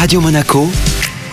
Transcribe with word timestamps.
Radio 0.00 0.18
Monaco 0.18 0.89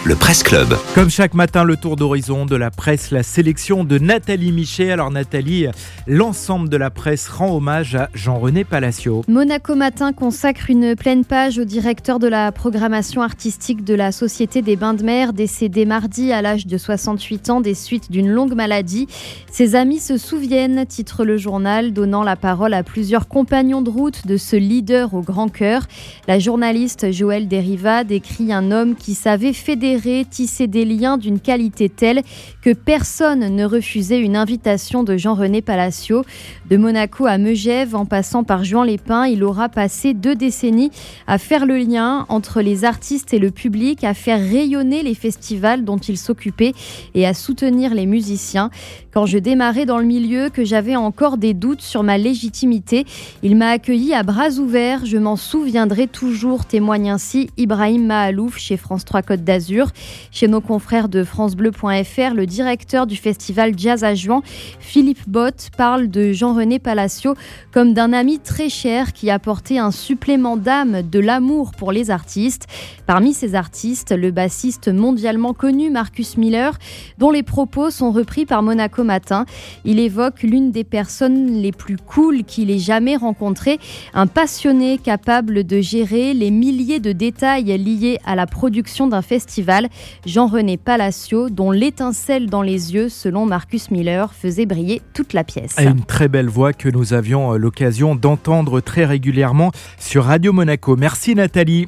le 0.07 0.15
Presse 0.15 0.42
Club. 0.42 0.73
Comme 0.96 1.10
chaque 1.10 1.34
matin, 1.34 1.65
le 1.65 1.76
tour 1.76 1.98
d'horizon 1.98 2.45
de 2.45 2.56
la 2.56 2.71
presse, 2.71 3.11
la 3.11 3.23
sélection 3.23 3.84
de 3.84 3.98
Nathalie 3.98 4.54
Michet. 4.54 4.89
Alors 4.89 5.12
Nathalie, 5.12 5.68
l'ensemble 6.07 6.70
de 6.70 6.78
la 6.78 6.89
presse 6.89 7.28
rend 7.28 7.54
hommage 7.54 7.96
à 7.96 8.09
Jean-René 8.14 8.64
Palacio. 8.64 9.25
Monaco 9.28 9.75
Matin 9.75 10.14
consacre 10.14 10.70
une 10.70 10.96
pleine 10.96 11.25
page 11.25 11.59
au 11.59 11.66
directeur 11.66 12.20
de 12.20 12.28
la 12.28 12.54
programmation 12.54 13.21
artistique 13.21 13.84
de 13.84 13.96
la 13.96 14.14
Société 14.14 14.62
des 14.62 14.78
Bains 14.78 14.93
de 14.93 15.04
Mer, 15.04 15.34
décédé 15.34 15.86
mardi 15.86 16.32
à 16.32 16.42
l'âge 16.42 16.68
de 16.68 16.78
68 16.78 17.50
ans 17.50 17.60
des 17.60 17.74
suites 17.74 18.10
d'une 18.10 18.30
longue 18.30 18.55
maladie. 18.55 19.08
Ses 19.52 19.76
amis 19.76 20.00
se 20.00 20.18
souviennent, 20.18 20.86
titre 20.86 21.26
le 21.26 21.36
journal, 21.36 21.92
donnant 21.92 22.24
la 22.24 22.38
parole 22.38 22.74
à 22.74 22.84
plusieurs 22.84 23.28
compagnons 23.28 23.82
de 23.82 23.89
route 23.89 24.26
de 24.26 24.38
ce 24.38 24.55
leader 24.55 25.14
au 25.14 25.21
grand 25.21 25.50
cœur. 25.50 25.86
La 26.30 26.39
journaliste 26.39 27.12
Joëlle 27.12 27.50
Deriva 27.50 28.05
décrit 28.05 28.54
un 28.54 28.71
homme 28.71 28.96
qui 28.96 29.14
savait 29.14 29.52
fédérer 29.52 29.97
tisser 30.30 30.68
des 30.68 30.86
liens 30.86 31.18
d'une 31.18 31.40
qualité 31.40 31.90
telle 31.90 32.22
que 32.62 32.74
personne 32.74 33.56
ne 33.56 33.66
refusait 33.66 34.20
une 34.20 34.36
invitation 34.36 35.04
de 35.04 35.18
Jean-René 35.18 35.62
Palacio. 35.62 36.23
De 36.70 36.78
Monaco 36.78 37.26
à 37.26 37.38
Megève, 37.38 37.96
en 37.96 38.06
passant 38.06 38.44
par 38.44 38.64
Juan 38.64 38.86
Lépin, 38.86 39.26
il 39.26 39.44
aura 39.44 39.70
passé 39.70 40.14
deux 40.14 40.36
décennies 40.36 40.92
à 41.28 41.38
faire 41.38 41.66
le 41.66 41.78
lien 41.78 42.26
entre 42.30 42.62
les 42.62 42.86
artistes 42.86 43.34
et 43.34 43.40
le 43.40 43.52
public, 43.52 44.04
à 44.04 44.14
faire 44.14 44.40
rayonner 44.40 45.04
les 45.04 45.16
festivals 45.16 45.84
dont 45.84 45.98
il 45.98 46.18
s'occupait 46.18 46.73
et 47.16 47.26
à 47.26 47.34
soutenir 47.34 47.94
les 47.94 48.06
musiciens. 48.06 48.70
Quand 49.17 49.26
je 49.26 49.39
démarrais 49.39 49.88
dans 49.88 49.98
le 49.98 50.05
milieu, 50.05 50.52
que 50.52 50.63
j'avais 50.63 50.95
encore 50.95 51.38
des 51.38 51.55
doutes 51.55 51.81
sur 51.81 52.03
ma 52.03 52.20
légitimité, 52.20 53.03
il 53.41 53.55
m'a 53.55 53.70
accueilli 53.70 54.13
à 54.13 54.21
bras 54.21 54.52
ouverts. 54.59 55.08
Je 55.08 55.17
m'en 55.17 55.35
souviendrai 55.35 56.05
toujours, 56.05 56.66
témoigne 56.66 57.09
ainsi 57.09 57.49
Ibrahim 57.58 58.05
Mahalouf 58.05 58.59
chez 58.59 58.77
France 58.77 59.05
3 59.05 59.23
Côte 59.23 59.44
d'Azur. 59.44 59.89
Chez 60.30 60.48
nos 60.48 60.61
confrères 60.61 61.09
de 61.09 61.23
FranceBleu.fr, 61.23 62.36
le 62.36 62.45
directeur 62.45 63.08
du 63.08 63.16
festival 63.16 63.73
Jazz 63.75 64.03
à 64.03 64.14
Juan, 64.14 64.42
Philippe 64.80 65.27
Bott, 65.27 65.72
parle 65.75 66.09
de 66.09 66.31
Jean-René 66.31 66.77
Palacio 66.77 67.33
comme 67.72 67.95
d'un 67.95 68.14
ami 68.14 68.38
très 68.38 68.70
cher 68.70 69.14
qui 69.14 69.31
apportait 69.31 69.80
un 69.80 69.89
supplément 69.89 70.58
d'âme, 70.58 71.02
de 71.02 71.20
l'amour 71.20 71.72
pour 71.72 71.92
les 71.92 72.11
artistes. 72.11 72.67
Parmi 73.08 73.33
ces 73.33 73.55
artistes, 73.55 74.11
le 74.11 74.30
bassiste 74.30 74.89
mondialement 74.89 75.55
connu 75.55 75.89
Marcus 75.89 76.38
Miller, 76.38 76.77
dont 77.17 77.31
les 77.31 77.42
propos 77.42 77.89
sont 77.89 78.11
repris 78.11 78.45
par 78.45 78.61
Monaco 78.61 79.06
Matin. 79.08 79.45
Il 79.86 80.00
évoque 80.00 80.44
l'une 80.44 80.72
des 80.72 80.83
personnes 80.83 81.59
les 81.59 81.72
plus 81.72 81.97
cool 81.97 82.44
qu'il 82.44 82.69
ait 82.69 82.77
jamais 82.77 83.16
rencontrées, 83.16 83.80
un 84.14 84.27
passionné 84.27 84.99
capable 84.99 85.64
de 85.64 85.81
gérer 85.81 86.36
les 86.36 86.52
milliers 86.52 86.99
de 86.99 87.11
détails 87.11 87.75
liés 87.77 88.19
à 88.25 88.36
la 88.36 88.45
production 88.45 89.08
d'un 89.08 89.23
festival 89.23 89.88
Jean-René 90.25 90.77
Palacio, 90.77 91.49
dont 91.49 91.72
l'étincelle 91.72 92.47
dans 92.47 92.61
les 92.61 92.94
yeux, 92.94 93.09
selon 93.09 93.45
Marcus 93.45 93.89
Miller, 93.89 94.33
faisait 94.33 94.66
briller 94.66 95.02
toute 95.14 95.33
la 95.33 95.44
pièce. 95.44 95.75
une 95.80 96.03
très 96.03 96.27
belle 96.27 96.49
voix 96.49 96.73
que 96.73 96.89
nous 96.89 97.14
avions 97.14 97.53
l'occasion 97.53 98.16
d'entendre 98.16 98.81
très 98.81 99.05
régulièrement 99.05 99.71
sur 99.97 100.25
Radio 100.25 100.52
Monaco. 100.52 100.95
Merci 100.95 101.33
Nathalie. 101.36 101.86